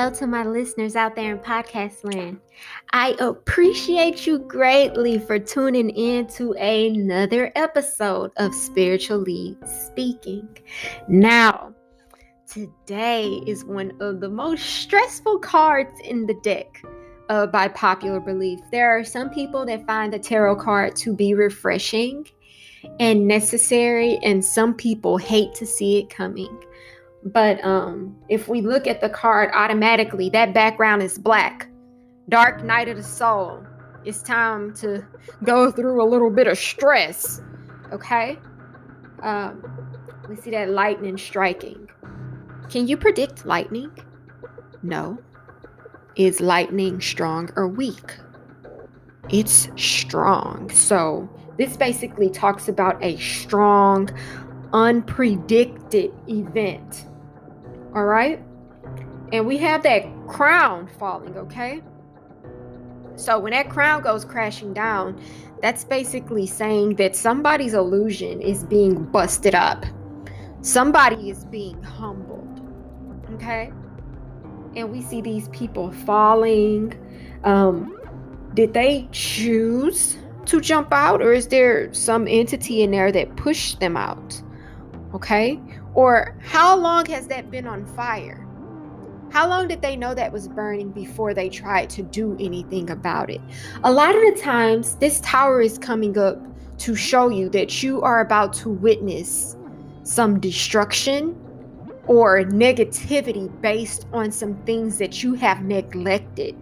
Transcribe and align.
hello 0.00 0.10
to 0.10 0.26
my 0.26 0.46
listeners 0.46 0.96
out 0.96 1.14
there 1.14 1.34
in 1.34 1.38
podcast 1.40 2.02
land. 2.04 2.40
I 2.94 3.14
appreciate 3.20 4.26
you 4.26 4.38
greatly 4.38 5.18
for 5.18 5.38
tuning 5.38 5.90
in 5.90 6.26
to 6.28 6.54
another 6.54 7.52
episode 7.54 8.30
of 8.38 8.54
Spiritually 8.54 9.58
Speaking. 9.66 10.48
Now, 11.06 11.74
today 12.50 13.42
is 13.46 13.62
one 13.66 13.92
of 14.00 14.20
the 14.20 14.30
most 14.30 14.64
stressful 14.64 15.40
cards 15.40 15.92
in 16.02 16.24
the 16.24 16.40
deck. 16.42 16.82
Uh, 17.28 17.46
by 17.46 17.68
popular 17.68 18.20
belief, 18.20 18.58
there 18.72 18.98
are 18.98 19.04
some 19.04 19.28
people 19.28 19.66
that 19.66 19.86
find 19.86 20.14
the 20.14 20.18
tarot 20.18 20.56
card 20.56 20.96
to 20.96 21.14
be 21.14 21.34
refreshing 21.34 22.26
and 22.98 23.28
necessary, 23.28 24.18
and 24.22 24.42
some 24.42 24.72
people 24.72 25.18
hate 25.18 25.52
to 25.56 25.66
see 25.66 25.98
it 25.98 26.08
coming. 26.08 26.58
But 27.24 27.62
um, 27.64 28.16
if 28.28 28.48
we 28.48 28.62
look 28.62 28.86
at 28.86 29.00
the 29.00 29.10
card 29.10 29.50
automatically, 29.52 30.30
that 30.30 30.54
background 30.54 31.02
is 31.02 31.18
black. 31.18 31.68
Dark 32.28 32.64
night 32.64 32.88
of 32.88 32.96
the 32.96 33.02
soul. 33.02 33.64
It's 34.04 34.22
time 34.22 34.72
to 34.76 35.06
go 35.44 35.70
through 35.70 36.02
a 36.02 36.06
little 36.08 36.30
bit 36.30 36.46
of 36.46 36.56
stress. 36.56 37.42
Okay? 37.92 38.38
Um, 39.22 39.62
we 40.28 40.36
see 40.36 40.50
that 40.52 40.70
lightning 40.70 41.18
striking. 41.18 41.88
Can 42.70 42.88
you 42.88 42.96
predict 42.96 43.44
lightning? 43.44 43.90
No. 44.82 45.18
Is 46.16 46.40
lightning 46.40 47.00
strong 47.00 47.50
or 47.56 47.68
weak? 47.68 48.16
It's 49.28 49.68
strong. 49.76 50.70
So, 50.70 51.28
this 51.58 51.76
basically 51.76 52.30
talks 52.30 52.68
about 52.68 53.02
a 53.04 53.16
strong, 53.18 54.08
unpredicted 54.72 56.12
event 56.28 57.06
all 57.94 58.04
right? 58.04 58.42
And 59.32 59.46
we 59.46 59.58
have 59.58 59.82
that 59.84 60.04
crown 60.26 60.88
falling, 60.98 61.36
okay? 61.36 61.82
So 63.16 63.38
when 63.38 63.52
that 63.52 63.68
crown 63.68 64.02
goes 64.02 64.24
crashing 64.24 64.72
down, 64.72 65.20
that's 65.60 65.84
basically 65.84 66.46
saying 66.46 66.96
that 66.96 67.14
somebody's 67.14 67.74
illusion 67.74 68.40
is 68.40 68.64
being 68.64 69.04
busted 69.04 69.54
up. 69.54 69.84
Somebody 70.62 71.30
is 71.30 71.44
being 71.44 71.82
humbled. 71.82 72.60
Okay? 73.34 73.72
And 74.74 74.90
we 74.90 75.02
see 75.02 75.20
these 75.20 75.48
people 75.48 75.92
falling. 75.92 76.94
Um, 77.44 77.98
did 78.54 78.74
they 78.74 79.08
choose 79.12 80.16
to 80.46 80.60
jump 80.60 80.92
out, 80.92 81.22
or 81.22 81.32
is 81.32 81.48
there 81.48 81.92
some 81.92 82.26
entity 82.26 82.82
in 82.82 82.90
there 82.90 83.12
that 83.12 83.36
pushed 83.36 83.80
them 83.80 83.96
out? 83.96 84.42
Okay? 85.14 85.60
Or 85.94 86.36
how 86.40 86.76
long 86.76 87.06
has 87.06 87.26
that 87.28 87.50
been 87.50 87.66
on 87.66 87.84
fire? 87.84 88.46
How 89.30 89.48
long 89.48 89.68
did 89.68 89.80
they 89.80 89.94
know 89.96 90.12
that 90.14 90.32
was 90.32 90.48
burning 90.48 90.90
before 90.90 91.34
they 91.34 91.48
tried 91.48 91.88
to 91.90 92.02
do 92.02 92.36
anything 92.40 92.90
about 92.90 93.30
it? 93.30 93.40
A 93.84 93.92
lot 93.92 94.14
of 94.14 94.22
the 94.22 94.40
times, 94.40 94.96
this 94.96 95.20
tower 95.20 95.60
is 95.60 95.78
coming 95.78 96.18
up 96.18 96.38
to 96.78 96.94
show 96.96 97.28
you 97.28 97.48
that 97.50 97.82
you 97.82 98.02
are 98.02 98.20
about 98.20 98.52
to 98.54 98.70
witness 98.70 99.56
some 100.02 100.40
destruction 100.40 101.36
or 102.06 102.42
negativity 102.44 103.48
based 103.60 104.06
on 104.12 104.32
some 104.32 104.56
things 104.64 104.98
that 104.98 105.22
you 105.22 105.34
have 105.34 105.62
neglected 105.62 106.56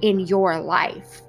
in 0.00 0.20
your 0.20 0.58
life. 0.58 1.20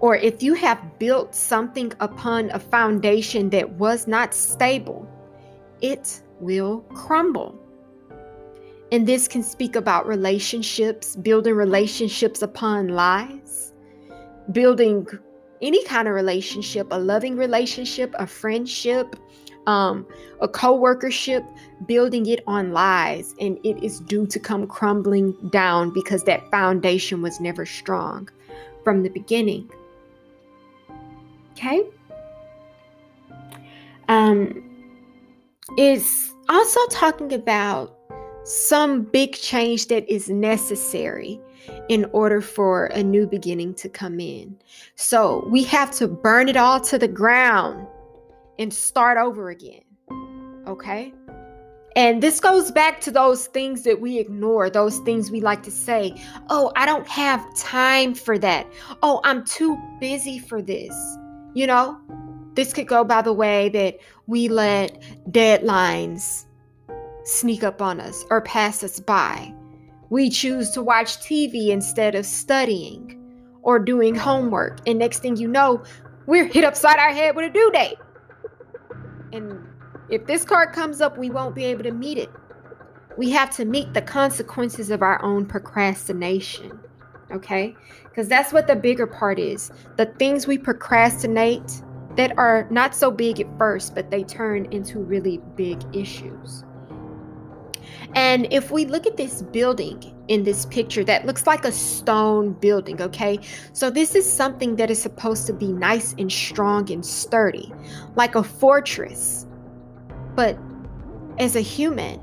Or 0.00 0.16
if 0.16 0.42
you 0.42 0.54
have 0.54 0.98
built 0.98 1.34
something 1.34 1.92
upon 2.00 2.50
a 2.50 2.58
foundation 2.58 3.50
that 3.50 3.72
was 3.72 4.06
not 4.06 4.32
stable, 4.32 5.06
it 5.82 6.22
will 6.40 6.80
crumble. 6.94 7.58
And 8.92 9.06
this 9.06 9.26
can 9.26 9.42
speak 9.42 9.74
about 9.74 10.06
relationships, 10.06 11.16
building 11.16 11.54
relationships 11.54 12.42
upon 12.42 12.88
lies, 12.88 13.72
building 14.52 15.06
any 15.60 15.82
kind 15.84 16.06
of 16.06 16.14
relationship, 16.14 16.86
a 16.90 16.98
loving 16.98 17.36
relationship, 17.36 18.14
a 18.18 18.26
friendship, 18.26 19.16
um, 19.66 20.06
a 20.40 20.46
co-workership, 20.46 21.44
building 21.86 22.26
it 22.26 22.40
on 22.46 22.72
lies, 22.72 23.34
and 23.40 23.58
it 23.64 23.82
is 23.82 24.00
due 24.00 24.26
to 24.26 24.38
come 24.38 24.66
crumbling 24.66 25.32
down 25.50 25.92
because 25.92 26.22
that 26.24 26.48
foundation 26.50 27.22
was 27.22 27.40
never 27.40 27.66
strong 27.66 28.28
from 28.84 29.02
the 29.02 29.08
beginning. 29.08 29.68
Okay. 31.52 31.84
Um, 34.08 34.62
is 35.76 36.25
also 36.48 36.80
talking 36.90 37.32
about 37.32 37.96
some 38.44 39.02
big 39.02 39.32
change 39.32 39.88
that 39.88 40.08
is 40.12 40.28
necessary 40.28 41.40
in 41.88 42.04
order 42.12 42.40
for 42.40 42.86
a 42.86 43.02
new 43.02 43.26
beginning 43.26 43.74
to 43.74 43.88
come 43.88 44.20
in. 44.20 44.56
So 44.94 45.46
we 45.50 45.64
have 45.64 45.90
to 45.92 46.06
burn 46.06 46.48
it 46.48 46.56
all 46.56 46.80
to 46.80 46.98
the 46.98 47.08
ground 47.08 47.86
and 48.58 48.72
start 48.72 49.18
over 49.18 49.50
again. 49.50 49.82
Okay? 50.66 51.12
And 51.96 52.22
this 52.22 52.40
goes 52.40 52.70
back 52.70 53.00
to 53.02 53.10
those 53.10 53.46
things 53.46 53.82
that 53.82 54.00
we 54.00 54.18
ignore, 54.18 54.68
those 54.68 54.98
things 54.98 55.30
we 55.30 55.40
like 55.40 55.62
to 55.62 55.70
say, 55.70 56.14
oh, 56.50 56.70
I 56.76 56.84
don't 56.84 57.08
have 57.08 57.42
time 57.56 58.14
for 58.14 58.38
that. 58.38 58.66
Oh, 59.02 59.20
I'm 59.24 59.44
too 59.44 59.78
busy 59.98 60.38
for 60.38 60.60
this. 60.60 60.94
You 61.54 61.66
know, 61.66 61.98
this 62.56 62.72
could 62.72 62.88
go 62.88 63.04
by 63.04 63.22
the 63.22 63.32
way 63.32 63.68
that 63.68 63.98
we 64.26 64.48
let 64.48 65.00
deadlines 65.30 66.46
sneak 67.24 67.62
up 67.62 67.82
on 67.82 68.00
us 68.00 68.24
or 68.30 68.40
pass 68.40 68.82
us 68.82 68.98
by. 68.98 69.52
We 70.10 70.30
choose 70.30 70.70
to 70.70 70.82
watch 70.82 71.18
TV 71.18 71.68
instead 71.68 72.14
of 72.14 72.24
studying 72.24 73.22
or 73.62 73.78
doing 73.78 74.14
homework. 74.14 74.80
And 74.86 74.98
next 74.98 75.18
thing 75.18 75.36
you 75.36 75.48
know, 75.48 75.82
we're 76.26 76.46
hit 76.46 76.64
upside 76.64 76.98
our 76.98 77.12
head 77.12 77.36
with 77.36 77.44
a 77.44 77.52
due 77.52 77.70
date. 77.72 77.98
And 79.32 79.58
if 80.08 80.26
this 80.26 80.44
card 80.44 80.72
comes 80.72 81.00
up, 81.00 81.18
we 81.18 81.30
won't 81.30 81.54
be 81.54 81.64
able 81.64 81.82
to 81.82 81.92
meet 81.92 82.16
it. 82.16 82.30
We 83.18 83.30
have 83.30 83.50
to 83.56 83.64
meet 83.64 83.92
the 83.92 84.02
consequences 84.02 84.90
of 84.90 85.02
our 85.02 85.22
own 85.22 85.46
procrastination. 85.46 86.78
Okay? 87.32 87.74
Because 88.04 88.28
that's 88.28 88.52
what 88.52 88.68
the 88.68 88.76
bigger 88.76 89.06
part 89.06 89.38
is. 89.38 89.72
The 89.96 90.06
things 90.06 90.46
we 90.46 90.58
procrastinate 90.58 91.82
that 92.16 92.36
are 92.38 92.66
not 92.70 92.94
so 92.94 93.10
big 93.10 93.40
at 93.40 93.58
first, 93.58 93.94
but 93.94 94.10
they 94.10 94.24
turn 94.24 94.66
into 94.72 94.98
really 95.00 95.38
big 95.56 95.82
issues. 95.94 96.64
And 98.14 98.46
if 98.50 98.70
we 98.70 98.86
look 98.86 99.06
at 99.06 99.16
this 99.16 99.42
building 99.42 100.14
in 100.28 100.44
this 100.44 100.66
picture, 100.66 101.04
that 101.04 101.26
looks 101.26 101.46
like 101.46 101.64
a 101.64 101.72
stone 101.72 102.52
building, 102.54 103.00
okay? 103.02 103.38
So 103.72 103.90
this 103.90 104.14
is 104.14 104.30
something 104.30 104.76
that 104.76 104.90
is 104.90 105.00
supposed 105.00 105.46
to 105.48 105.52
be 105.52 105.72
nice 105.72 106.14
and 106.18 106.32
strong 106.32 106.90
and 106.90 107.04
sturdy, 107.04 107.72
like 108.14 108.34
a 108.34 108.42
fortress. 108.42 109.46
But 110.34 110.58
as 111.38 111.56
a 111.56 111.60
human, 111.60 112.20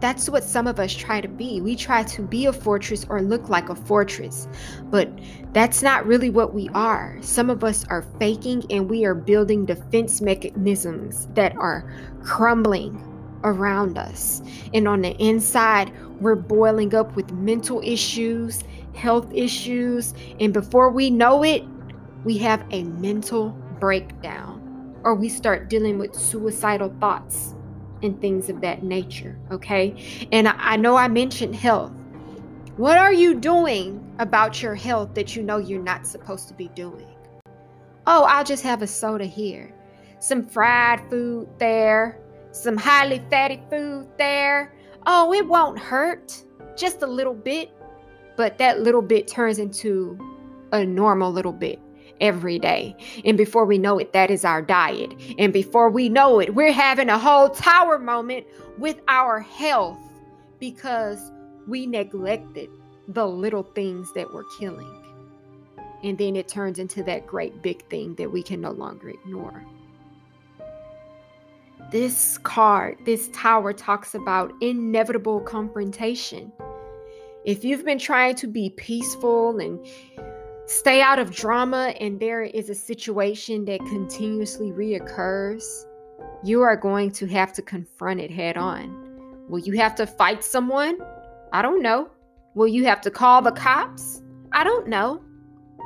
that's 0.00 0.28
what 0.28 0.44
some 0.44 0.66
of 0.66 0.80
us 0.80 0.94
try 0.94 1.20
to 1.20 1.28
be. 1.28 1.60
We 1.60 1.76
try 1.76 2.02
to 2.04 2.22
be 2.22 2.46
a 2.46 2.52
fortress 2.52 3.06
or 3.08 3.20
look 3.20 3.48
like 3.48 3.68
a 3.68 3.74
fortress, 3.74 4.48
but 4.84 5.10
that's 5.52 5.82
not 5.82 6.06
really 6.06 6.30
what 6.30 6.54
we 6.54 6.68
are. 6.70 7.18
Some 7.20 7.50
of 7.50 7.62
us 7.62 7.84
are 7.88 8.02
faking 8.18 8.64
and 8.70 8.88
we 8.88 9.04
are 9.04 9.14
building 9.14 9.66
defense 9.66 10.20
mechanisms 10.20 11.28
that 11.34 11.54
are 11.56 11.92
crumbling 12.22 13.06
around 13.44 13.98
us. 13.98 14.42
And 14.74 14.88
on 14.88 15.02
the 15.02 15.16
inside, 15.16 15.92
we're 16.20 16.34
boiling 16.34 16.94
up 16.94 17.14
with 17.16 17.32
mental 17.32 17.80
issues, 17.82 18.62
health 18.94 19.30
issues, 19.32 20.14
and 20.38 20.52
before 20.52 20.90
we 20.90 21.10
know 21.10 21.42
it, 21.42 21.64
we 22.24 22.36
have 22.38 22.64
a 22.70 22.84
mental 22.84 23.50
breakdown 23.78 24.58
or 25.04 25.14
we 25.14 25.28
start 25.28 25.70
dealing 25.70 25.98
with 25.98 26.14
suicidal 26.14 26.94
thoughts 27.00 27.54
and 28.02 28.20
things 28.20 28.48
of 28.48 28.60
that 28.60 28.82
nature. 28.82 29.38
Okay. 29.50 30.28
And 30.32 30.48
I, 30.48 30.76
know 30.76 30.96
I 30.96 31.08
mentioned 31.08 31.54
health. 31.54 31.92
What 32.76 32.98
are 32.98 33.12
you 33.12 33.34
doing 33.34 34.14
about 34.18 34.62
your 34.62 34.74
health 34.74 35.14
that 35.14 35.36
you 35.36 35.42
know 35.42 35.58
you're 35.58 35.82
not 35.82 36.06
supposed 36.06 36.48
to 36.48 36.54
be 36.54 36.68
doing? 36.68 37.06
Oh, 38.06 38.24
I'll 38.24 38.44
just 38.44 38.62
have 38.62 38.82
a 38.82 38.86
soda 38.86 39.26
here, 39.26 39.72
some 40.18 40.46
fried 40.46 41.08
food 41.10 41.48
there, 41.58 42.18
some 42.52 42.76
highly 42.76 43.22
fatty 43.30 43.62
food 43.70 44.08
there. 44.16 44.74
Oh, 45.06 45.32
it 45.32 45.46
won't 45.46 45.78
hurt 45.78 46.42
just 46.76 47.02
a 47.02 47.06
little 47.06 47.34
bit, 47.34 47.70
but 48.36 48.56
that 48.58 48.80
little 48.80 49.02
bit 49.02 49.28
turns 49.28 49.58
into 49.58 50.18
a 50.72 50.84
normal 50.84 51.32
little 51.32 51.52
bit 51.52 51.78
every 52.20 52.58
day. 52.58 52.94
And 53.24 53.36
before 53.36 53.64
we 53.64 53.78
know 53.78 53.98
it, 53.98 54.12
that 54.12 54.30
is 54.30 54.44
our 54.44 54.62
diet. 54.62 55.14
And 55.38 55.52
before 55.52 55.90
we 55.90 56.08
know 56.08 56.40
it, 56.40 56.54
we're 56.54 56.72
having 56.72 57.08
a 57.08 57.18
whole 57.18 57.48
tower 57.48 57.98
moment 57.98 58.46
with 58.78 59.00
our 59.08 59.40
health 59.40 59.98
because 60.58 61.32
we 61.66 61.86
neglected 61.86 62.68
the 63.08 63.26
little 63.26 63.62
things 63.62 64.12
that 64.14 64.32
were 64.32 64.44
killing. 64.58 64.96
And 66.02 66.16
then 66.16 66.36
it 66.36 66.48
turns 66.48 66.78
into 66.78 67.02
that 67.04 67.26
great 67.26 67.62
big 67.62 67.82
thing 67.88 68.14
that 68.16 68.30
we 68.30 68.42
can 68.42 68.60
no 68.60 68.70
longer 68.70 69.10
ignore. 69.10 69.64
This 71.90 72.38
card, 72.38 72.98
this 73.04 73.28
tower 73.32 73.72
talks 73.72 74.14
about 74.14 74.52
inevitable 74.60 75.40
confrontation. 75.40 76.52
If 77.44 77.64
you've 77.64 77.84
been 77.84 77.98
trying 77.98 78.36
to 78.36 78.46
be 78.46 78.70
peaceful 78.70 79.58
and 79.58 79.84
stay 80.70 81.02
out 81.02 81.18
of 81.18 81.34
drama 81.34 81.92
and 81.98 82.20
there 82.20 82.42
is 82.42 82.70
a 82.70 82.74
situation 82.76 83.64
that 83.64 83.80
continuously 83.80 84.70
reoccurs, 84.70 85.64
you 86.44 86.62
are 86.62 86.76
going 86.76 87.10
to 87.10 87.26
have 87.26 87.52
to 87.52 87.60
confront 87.60 88.20
it 88.20 88.30
head 88.30 88.56
on. 88.56 89.44
Will 89.48 89.58
you 89.58 89.72
have 89.78 89.96
to 89.96 90.06
fight 90.06 90.44
someone? 90.44 90.98
I 91.52 91.60
don't 91.60 91.82
know. 91.82 92.08
Will 92.54 92.68
you 92.68 92.84
have 92.84 93.00
to 93.00 93.10
call 93.10 93.42
the 93.42 93.50
cops? 93.50 94.22
I 94.52 94.62
don't 94.62 94.86
know. 94.86 95.20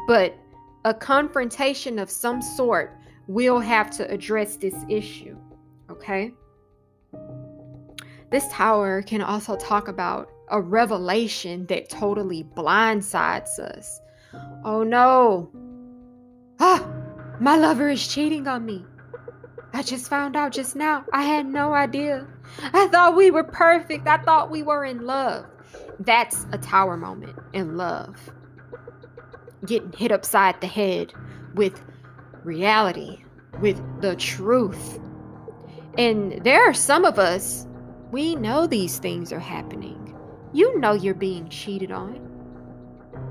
But 0.07 0.37
a 0.85 0.93
confrontation 0.93 1.99
of 1.99 2.11
some 2.11 2.43
sort 2.43 2.95
will 3.27 3.61
have 3.61 3.91
to 3.93 4.11
address 4.11 4.57
this 4.57 4.77
issue. 4.91 5.35
Okay? 5.89 6.35
This 8.31 8.47
tower 8.49 9.01
can 9.01 9.23
also 9.23 9.57
talk 9.57 9.89
about 9.89 10.29
a 10.51 10.61
revelation 10.61 11.65
that 11.67 11.89
totally 11.89 12.45
blindsides 12.45 13.59
us. 13.59 14.01
Oh 14.65 14.83
no! 14.83 15.51
Ah! 16.59 16.89
My 17.41 17.57
lover 17.57 17.91
is 17.91 18.07
cheating 18.07 18.49
on 18.49 18.65
me. 18.65 18.85
I 19.75 19.83
just 19.83 20.09
found 20.09 20.37
out 20.37 20.53
just 20.53 20.77
now. 20.77 21.05
I 21.13 21.25
had 21.25 21.47
no 21.47 21.75
idea. 21.75 22.27
I 22.73 22.87
thought 22.89 23.17
we 23.17 23.31
were 23.31 23.45
perfect. 23.45 24.07
I 24.07 24.19
thought 24.19 24.51
we 24.51 24.63
were 24.63 24.85
in 24.85 25.05
love. 25.05 25.47
That's 25.99 26.47
a 26.53 26.59
tower 26.59 26.97
moment 26.97 27.37
in 27.53 27.77
love. 27.77 28.17
Getting 29.67 29.93
hit 29.93 30.13
upside 30.13 30.61
the 30.61 30.67
head 30.67 31.13
with 31.55 31.83
reality, 32.45 33.25
with 33.61 33.83
the 34.01 34.17
truth. 34.17 35.01
And 35.99 36.43
there 36.45 36.69
are 36.69 36.75
some 36.75 37.05
of 37.05 37.19
us, 37.19 37.67
we 38.13 38.37
know 38.37 38.67
these 38.67 38.99
things 38.99 39.33
are 39.33 39.41
happening. 39.41 40.17
You 40.53 40.79
know 40.79 40.93
you're 40.93 41.15
being 41.15 41.49
cheated 41.49 41.91
on. 41.91 42.21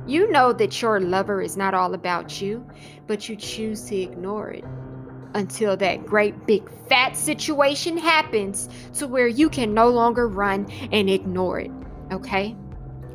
You 0.05 0.29
know 0.31 0.51
that 0.53 0.81
your 0.81 0.99
lover 0.99 1.41
is 1.41 1.55
not 1.55 1.73
all 1.73 1.93
about 1.93 2.41
you, 2.41 2.67
but 3.07 3.29
you 3.29 3.35
choose 3.35 3.83
to 3.85 3.95
ignore 3.95 4.51
it 4.51 4.65
until 5.33 5.75
that 5.77 6.05
great 6.05 6.45
big 6.45 6.69
fat 6.87 7.15
situation 7.15 7.97
happens 7.97 8.69
to 8.93 9.07
where 9.07 9.27
you 9.27 9.49
can 9.49 9.73
no 9.73 9.89
longer 9.89 10.27
run 10.27 10.69
and 10.91 11.09
ignore 11.09 11.59
it. 11.59 11.71
Okay? 12.11 12.55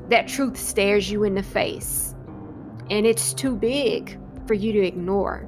That 0.09 0.27
truth 0.27 0.57
stares 0.57 1.11
you 1.11 1.25
in 1.25 1.35
the 1.35 1.43
face, 1.43 2.15
and 2.91 3.07
it's 3.07 3.35
too 3.35 3.55
big 3.55 4.19
for 4.47 4.55
you 4.55 4.73
to 4.73 4.85
ignore. 4.85 5.47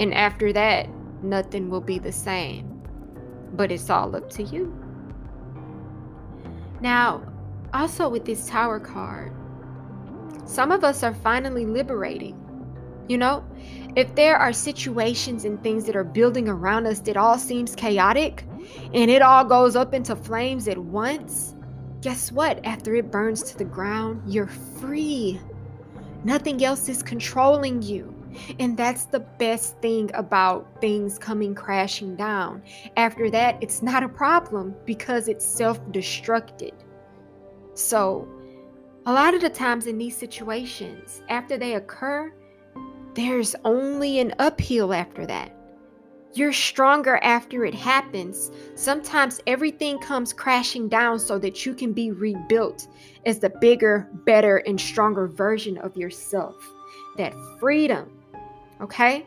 And 0.00 0.14
after 0.14 0.52
that, 0.54 0.88
nothing 1.22 1.68
will 1.68 1.82
be 1.82 1.98
the 1.98 2.12
same. 2.12 2.80
But 3.52 3.70
it's 3.70 3.90
all 3.90 4.16
up 4.16 4.30
to 4.30 4.42
you. 4.42 4.74
Now, 6.80 7.22
also 7.72 8.08
with 8.08 8.24
this 8.24 8.48
tower 8.48 8.80
card, 8.80 9.32
some 10.44 10.72
of 10.72 10.84
us 10.84 11.02
are 11.02 11.14
finally 11.14 11.66
liberating 11.66 12.46
you 13.08 13.18
know, 13.18 13.44
if 13.94 14.14
there 14.14 14.36
are 14.36 14.52
situations 14.52 15.44
and 15.44 15.62
things 15.62 15.84
that 15.84 15.96
are 15.96 16.04
building 16.04 16.48
around 16.48 16.86
us 16.86 17.00
that 17.00 17.16
all 17.16 17.38
seems 17.38 17.74
chaotic 17.74 18.44
and 18.92 19.10
it 19.10 19.22
all 19.22 19.44
goes 19.44 19.76
up 19.76 19.94
into 19.94 20.16
flames 20.16 20.66
at 20.66 20.78
once, 20.78 21.54
guess 22.00 22.32
what? 22.32 22.64
After 22.64 22.94
it 22.96 23.10
burns 23.10 23.42
to 23.44 23.58
the 23.58 23.64
ground, 23.64 24.22
you're 24.26 24.48
free. 24.48 25.40
Nothing 26.24 26.64
else 26.64 26.88
is 26.88 27.02
controlling 27.02 27.82
you. 27.82 28.12
And 28.58 28.76
that's 28.76 29.04
the 29.04 29.20
best 29.20 29.78
thing 29.78 30.10
about 30.12 30.80
things 30.80 31.18
coming 31.18 31.54
crashing 31.54 32.16
down. 32.16 32.62
After 32.96 33.30
that, 33.30 33.56
it's 33.62 33.82
not 33.82 34.02
a 34.02 34.08
problem 34.08 34.74
because 34.84 35.28
it's 35.28 35.44
self 35.44 35.80
destructed. 35.86 36.74
So, 37.72 38.28
a 39.06 39.12
lot 39.12 39.34
of 39.34 39.40
the 39.40 39.48
times 39.48 39.86
in 39.86 39.98
these 39.98 40.16
situations, 40.16 41.22
after 41.28 41.56
they 41.56 41.76
occur, 41.76 42.32
there's 43.14 43.54
only 43.64 44.18
an 44.18 44.34
uphill 44.40 44.92
after 44.92 45.24
that. 45.26 45.52
You're 46.34 46.52
stronger 46.52 47.18
after 47.22 47.64
it 47.64 47.72
happens. 47.72 48.50
Sometimes 48.74 49.40
everything 49.46 49.98
comes 50.00 50.32
crashing 50.32 50.88
down 50.88 51.20
so 51.20 51.38
that 51.38 51.64
you 51.64 51.72
can 51.72 51.92
be 51.92 52.10
rebuilt 52.10 52.88
as 53.24 53.38
the 53.38 53.48
bigger, 53.48 54.08
better, 54.26 54.56
and 54.58 54.78
stronger 54.78 55.28
version 55.28 55.78
of 55.78 55.96
yourself. 55.96 56.56
That 57.16 57.32
freedom. 57.60 58.10
Okay? 58.80 59.24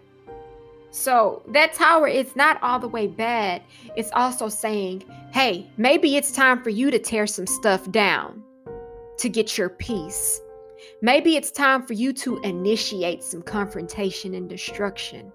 So 0.92 1.42
that 1.48 1.74
tower 1.74 2.08
is 2.08 2.36
not 2.36 2.62
all 2.62 2.80
the 2.80 2.88
way 2.88 3.08
bad. 3.08 3.64
It's 3.96 4.12
also 4.12 4.50
saying, 4.50 5.06
hey, 5.32 5.72
maybe 5.78 6.18
it's 6.18 6.34
time 6.34 6.62
for 6.62 6.70
you 6.70 6.92
to 6.92 7.00
tear 7.00 7.26
some 7.26 7.48
stuff 7.48 7.90
down 7.92 8.44
to 9.20 9.30
get 9.30 9.58
your 9.58 9.70
peace. 9.70 10.42
Maybe 11.02 11.36
it's 11.36 11.52
time 11.52 11.86
for 11.86 11.94
you 11.94 12.14
to 12.14 12.40
initiate 12.40 13.24
some 13.24 13.42
confrontation 13.42 14.34
and 14.34 14.50
destruction 14.50 15.32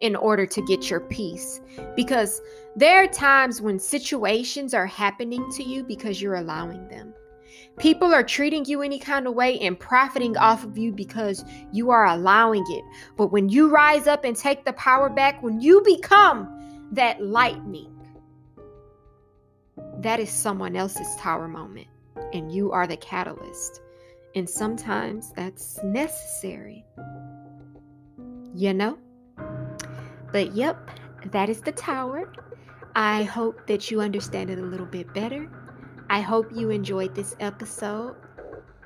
in 0.00 0.14
order 0.14 0.46
to 0.46 0.62
get 0.66 0.90
your 0.90 1.00
peace. 1.00 1.60
Because 1.96 2.40
there 2.76 3.02
are 3.02 3.08
times 3.08 3.60
when 3.60 3.78
situations 3.78 4.74
are 4.74 4.86
happening 4.86 5.50
to 5.52 5.62
you 5.62 5.82
because 5.82 6.22
you're 6.22 6.36
allowing 6.36 6.86
them. 6.88 7.14
People 7.78 8.12
are 8.12 8.22
treating 8.22 8.64
you 8.64 8.82
any 8.82 8.98
kind 8.98 9.26
of 9.26 9.34
way 9.34 9.58
and 9.60 9.78
profiting 9.78 10.36
off 10.36 10.64
of 10.64 10.76
you 10.76 10.92
because 10.92 11.44
you 11.72 11.90
are 11.90 12.06
allowing 12.06 12.64
it. 12.68 12.84
But 13.16 13.28
when 13.28 13.48
you 13.48 13.70
rise 13.70 14.06
up 14.06 14.24
and 14.24 14.36
take 14.36 14.64
the 14.64 14.72
power 14.74 15.08
back, 15.08 15.42
when 15.42 15.60
you 15.60 15.82
become 15.84 16.88
that 16.92 17.22
lightning, 17.22 17.94
that 20.00 20.20
is 20.20 20.30
someone 20.30 20.76
else's 20.76 21.08
tower 21.16 21.48
moment. 21.48 21.86
And 22.32 22.52
you 22.52 22.72
are 22.72 22.86
the 22.86 22.96
catalyst. 22.96 23.80
And 24.34 24.48
sometimes 24.48 25.32
that's 25.32 25.82
necessary. 25.82 26.84
You 28.54 28.74
know? 28.74 28.98
But 30.32 30.52
yep, 30.54 30.90
that 31.32 31.48
is 31.48 31.60
the 31.60 31.72
tower. 31.72 32.32
I 32.94 33.22
hope 33.22 33.66
that 33.66 33.90
you 33.90 34.00
understand 34.00 34.50
it 34.50 34.58
a 34.58 34.62
little 34.62 34.86
bit 34.86 35.12
better. 35.14 35.48
I 36.10 36.20
hope 36.20 36.50
you 36.54 36.70
enjoyed 36.70 37.14
this 37.14 37.36
episode. 37.40 38.16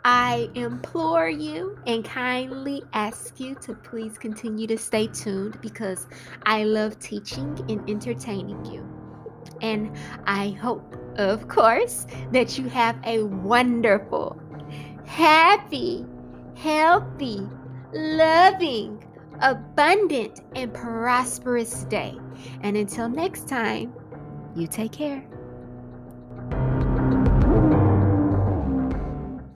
I 0.04 0.50
implore 0.54 1.28
you 1.28 1.78
and 1.86 2.04
kindly 2.04 2.82
ask 2.92 3.38
you 3.38 3.54
to 3.56 3.74
please 3.74 4.18
continue 4.18 4.66
to 4.66 4.76
stay 4.76 5.06
tuned 5.06 5.60
because 5.60 6.08
I 6.44 6.64
love 6.64 6.98
teaching 6.98 7.64
and 7.68 7.88
entertaining 7.88 8.64
you. 8.64 9.01
And 9.62 9.96
I 10.26 10.50
hope, 10.50 10.96
of 11.16 11.48
course, 11.48 12.06
that 12.32 12.58
you 12.58 12.68
have 12.68 12.96
a 13.04 13.22
wonderful, 13.22 14.38
happy, 15.06 16.04
healthy, 16.56 17.48
loving, 17.92 19.04
abundant, 19.40 20.40
and 20.54 20.74
prosperous 20.74 21.84
day. 21.84 22.16
And 22.62 22.76
until 22.76 23.08
next 23.08 23.48
time, 23.48 23.92
you 24.54 24.66
take 24.66 24.92
care. 24.92 25.24